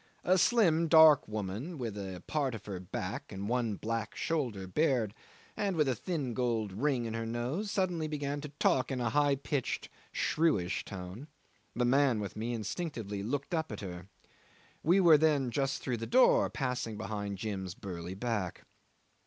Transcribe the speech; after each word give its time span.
A 0.23 0.39
slim 0.39 0.87
dark 0.87 1.27
woman, 1.27 1.77
with 1.77 2.25
part 2.25 2.55
of 2.55 2.65
her 2.65 2.79
back 2.79 3.31
and 3.31 3.47
one 3.47 3.75
black 3.75 4.15
shoulder 4.15 4.65
bared, 4.65 5.13
and 5.55 5.75
with 5.75 5.87
a 5.87 5.93
thin 5.93 6.33
gold 6.33 6.71
ring 6.73 7.05
in 7.05 7.13
her 7.13 7.27
nose, 7.27 7.69
suddenly 7.69 8.07
began 8.07 8.41
to 8.41 8.49
talk 8.49 8.89
in 8.91 8.99
a 8.99 9.11
high 9.11 9.35
pitched, 9.35 9.89
shrewish 10.11 10.83
tone. 10.85 11.27
The 11.75 11.85
man 11.85 12.19
with 12.19 12.35
me 12.35 12.55
instinctively 12.55 13.21
looked 13.21 13.53
up 13.53 13.71
at 13.71 13.81
her. 13.81 14.07
We 14.81 14.99
were 14.99 15.19
then 15.19 15.51
just 15.51 15.83
through 15.83 15.97
the 15.97 16.07
door, 16.07 16.49
passing 16.49 16.97
behind 16.97 17.37
Jim's 17.37 17.75
burly 17.75 18.15
back. 18.15 18.63